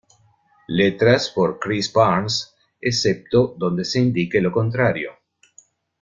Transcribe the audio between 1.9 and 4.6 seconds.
Barnes, excepto donde se indique lo